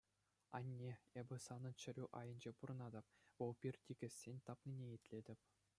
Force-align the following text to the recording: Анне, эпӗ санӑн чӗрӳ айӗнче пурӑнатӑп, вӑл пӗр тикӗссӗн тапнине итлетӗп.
Анне, 0.57 0.91
эпӗ 1.19 1.35
санӑн 1.45 1.73
чӗрӳ 1.81 2.05
айӗнче 2.19 2.51
пурӑнатӑп, 2.57 3.05
вӑл 3.35 3.51
пӗр 3.59 3.75
тикӗссӗн 3.85 4.37
тапнине 4.45 4.85
итлетӗп. 4.95 5.39